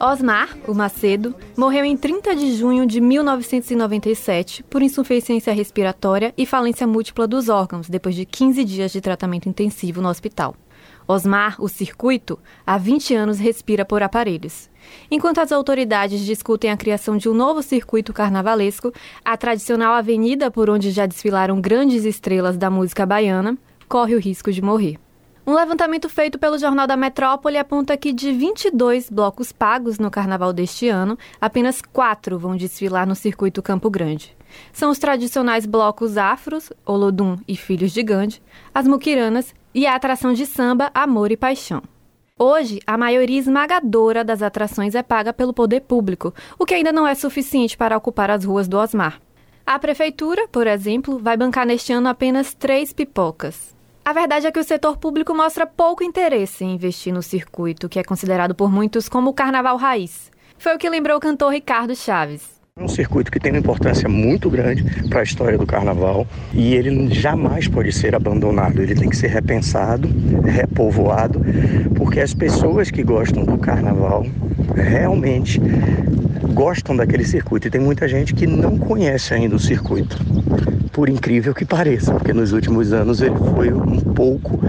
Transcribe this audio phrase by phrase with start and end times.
[0.00, 6.86] Osmar, o Macedo, morreu em 30 de junho de 1997 por insuficiência respiratória e falência
[6.86, 10.54] múltipla dos órgãos depois de 15 dias de tratamento intensivo no hospital.
[11.06, 14.68] Osmar, o circuito, há 20 anos respira por aparelhos.
[15.10, 18.92] Enquanto as autoridades discutem a criação de um novo circuito carnavalesco,
[19.24, 23.56] a tradicional avenida por onde já desfilaram grandes estrelas da música baiana
[23.88, 24.98] corre o risco de morrer.
[25.46, 30.52] Um levantamento feito pelo Jornal da Metrópole aponta que de 22 blocos pagos no carnaval
[30.52, 34.36] deste ano, apenas quatro vão desfilar no circuito Campo Grande.
[34.74, 38.42] São os tradicionais blocos afros, Olodum e Filhos de Gandhi,
[38.74, 41.82] as muquiranas e a atração de samba Amor e Paixão.
[42.38, 47.06] Hoje, a maioria esmagadora das atrações é paga pelo poder público, o que ainda não
[47.06, 49.20] é suficiente para ocupar as ruas do Osmar.
[49.66, 53.74] A prefeitura, por exemplo, vai bancar neste ano apenas três pipocas.
[54.04, 57.98] A verdade é que o setor público mostra pouco interesse em investir no circuito, que
[57.98, 60.30] é considerado por muitos como o carnaval raiz.
[60.58, 62.57] Foi o que lembrou o cantor Ricardo Chaves.
[62.78, 66.76] É um circuito que tem uma importância muito grande para a história do carnaval e
[66.76, 68.80] ele jamais pode ser abandonado.
[68.80, 70.08] Ele tem que ser repensado,
[70.44, 71.40] repovoado,
[71.96, 74.24] porque as pessoas que gostam do carnaval
[74.76, 75.60] realmente
[76.54, 77.66] gostam daquele circuito.
[77.66, 80.16] E tem muita gente que não conhece ainda o circuito
[80.92, 84.60] por incrível que pareça, porque nos últimos anos ele foi um pouco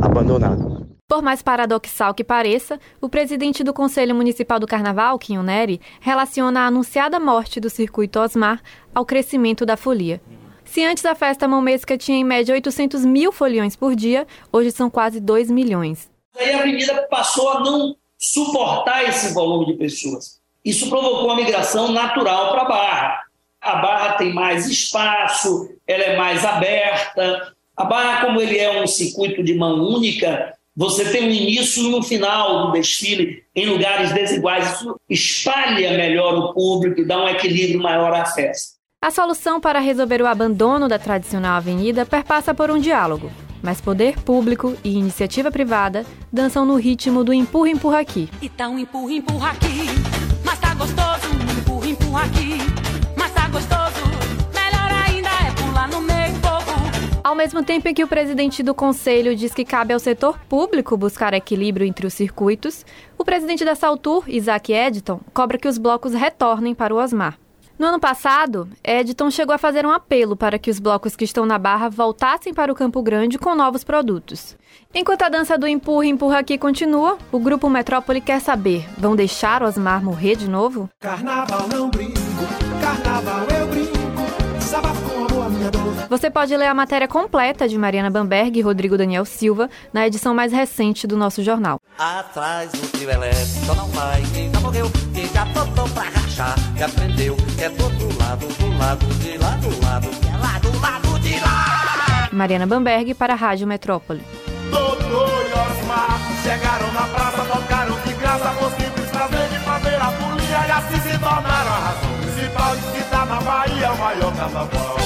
[0.00, 0.85] abandonado.
[1.08, 6.60] Por mais paradoxal que pareça, o presidente do Conselho Municipal do Carnaval, Quinho Neri, relaciona
[6.60, 8.60] a anunciada morte do circuito Osmar
[8.94, 10.20] ao crescimento da folia.
[10.64, 14.90] Se antes a festa momesca tinha em média 800 mil foliões por dia, hoje são
[14.90, 16.10] quase 2 milhões.
[16.36, 20.40] Aí a avenida passou a não suportar esse volume de pessoas.
[20.64, 23.26] Isso provocou uma migração natural para a Barra
[23.66, 27.52] a Barra tem mais espaço, ela é mais aberta.
[27.76, 31.94] A Barra, como ele é um circuito de mão única, você tem um início e
[31.94, 34.74] um final do desfile em lugares desiguais.
[34.74, 38.76] Isso espalha melhor o público e dá um equilíbrio maior à festa.
[39.02, 43.30] A solução para resolver o abandono da tradicional avenida perpassa por um diálogo.
[43.62, 48.28] Mas poder público e iniciativa privada dançam no ritmo do empurra-empurra aqui.
[48.42, 49.86] E tá um empurra-empurra aqui,
[50.44, 52.86] mas tá gostoso, um empurra-empurra aqui.
[57.26, 60.96] Ao mesmo tempo em que o presidente do conselho diz que cabe ao setor público
[60.96, 62.86] buscar equilíbrio entre os circuitos,
[63.18, 67.36] o presidente da Saltur, Isaac Editon, cobra que os blocos retornem para o Osmar.
[67.76, 71.44] No ano passado, Editon chegou a fazer um apelo para que os blocos que estão
[71.44, 74.56] na Barra voltassem para o Campo Grande com novos produtos.
[74.94, 79.64] Enquanto a dança do empurra empurra aqui continua, o grupo Metrópole quer saber: vão deixar
[79.64, 80.88] o Osmar morrer de novo?
[81.00, 82.20] Carnaval não brinco,
[82.80, 83.45] carnaval
[86.08, 90.34] você pode ler a matéria completa de Mariana Bamberg e Rodrigo Daniel Silva na edição
[90.34, 91.80] mais recente do nosso jornal.
[91.98, 96.82] Atrás do trio elétrico não vai, quem já morreu, quem já botou pra rachar, que
[96.82, 100.58] aprendeu, que é do outro lado, do lado de lá, do lado, que é lá
[100.58, 102.28] do lado de lá.
[102.32, 104.22] Mariana Bamberg para a Rádio Metrópole.
[104.70, 110.10] Doutor e Osmar chegaram na praça, tocaram de graça, por simples prazer de fazer a
[110.10, 114.36] folia e assim se tornaram a razão principal de que tá na Bahia o maior
[114.36, 114.96] carnaval.